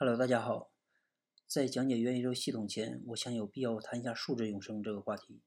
[0.00, 0.70] Hello，大家好。
[1.48, 5.40] 在讲解元宇宙系统前，我想有必要谈一下数字永生这个话题。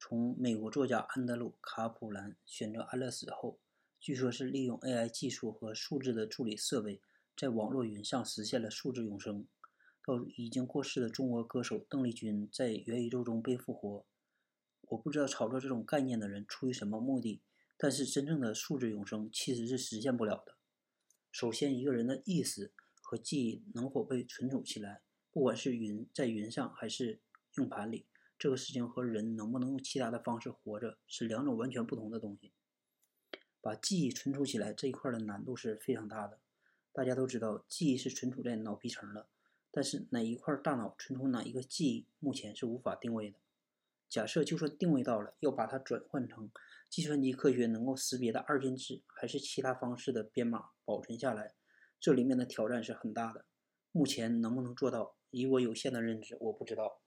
[0.00, 3.60] 从美国作家安德鲁·卡普兰选择安乐死后，
[4.00, 7.00] 据说是利用 AI 技术和数字的助理设备，
[7.36, 9.46] 在网络云上实现了数字永生。
[10.04, 14.04] 到已经过世的中国歌手邓丽君在元宇宙中被复活。
[14.88, 17.40] 我不知道炒作这种概念的人出于什么目的，
[17.76, 20.56] 但是真正的数字永生其实是实现不了的。
[21.30, 22.72] 首先，一个人的意识。
[23.04, 27.20] 和记忆能否被存储起来，不管是云在云上还是
[27.58, 28.06] 硬盘里，
[28.38, 32.52] 这个事情和人能不能用其他的方式活着是两种完全不同的东西。
[33.60, 36.40] 把记忆存储起来这一块的难度是非常大的。
[36.92, 39.28] 大家都知道，记忆是存储在脑皮层的，
[39.70, 43.38] 但是哪一块大脑存储哪一个记忆，目前是无法定位的。
[44.08, 46.50] 假设就算定位到了，要把它转换成
[46.88, 51.54] 计算机科学能够识别的二进制，还是其他方式的编码保存下来。
[52.04, 53.46] 这里面的挑战是很大的，
[53.90, 55.16] 目前能不能做到？
[55.30, 57.00] 以我有限的认知，我不知道。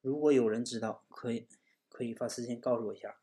[0.00, 1.46] 如果有人知道，可以
[1.90, 3.20] 可以发私信告诉我一下。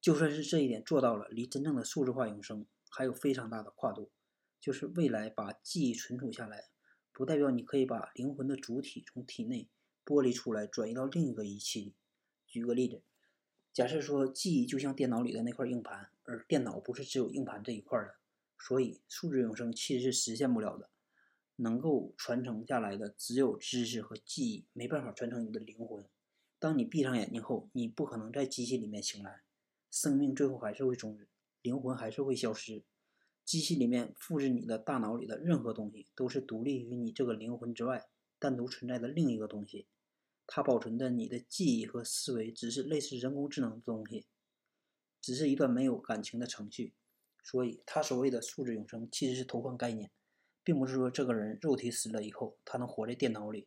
[0.00, 4.12] 就算是这一点做到了，离真正的数字化永生还有非常大的跨度。
[4.60, 6.68] 就是未来把记忆存储下来，
[7.10, 9.68] 不代表你可以把灵魂的主体从体内
[10.04, 11.96] 剥离出来，转移到另一个仪器里。
[12.46, 13.02] 举个例子，
[13.72, 18.21] 假设说记忆就像电脑里的那块硬盘，而电脑不是只有硬盘这一块的。
[18.64, 20.88] 所以，数字永生其实是实现不了的。
[21.56, 26.08] 能够传承下来的只有知识和记忆，没办法传承你的灵魂。
[26.60, 29.42] 当你闭上眼睛后，你不可能在机器里面醒来，
[29.90, 31.28] 生命最后还是会终止，
[31.60, 32.84] 灵魂还是会消失。
[33.44, 39.88] 机器里面复制你的大脑里的任何东西，都是独立于你这个灵魂之外，单独存在的另一个东西。
[40.46, 44.26] 它保存的你的记忆和思维，只是类似人工智能的东西，
[45.20, 46.94] 只是一段没有感情的程序。
[47.42, 50.10] 所以，他所谓的素质永生其实是偷换概念，
[50.62, 53.66] 并不是说这个人肉体死了以后，他能活在电脑里，